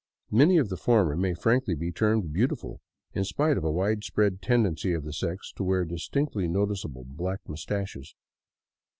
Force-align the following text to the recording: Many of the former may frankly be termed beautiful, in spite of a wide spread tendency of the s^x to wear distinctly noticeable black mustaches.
Many 0.31 0.57
of 0.57 0.69
the 0.69 0.77
former 0.77 1.15
may 1.15 1.35
frankly 1.35 1.75
be 1.75 1.91
termed 1.91 2.33
beautiful, 2.33 2.81
in 3.13 3.23
spite 3.23 3.55
of 3.55 3.63
a 3.63 3.69
wide 3.69 4.03
spread 4.03 4.41
tendency 4.41 4.93
of 4.93 5.03
the 5.03 5.11
s^x 5.11 5.53
to 5.57 5.63
wear 5.63 5.85
distinctly 5.85 6.47
noticeable 6.47 7.03
black 7.05 7.41
mustaches. 7.47 8.15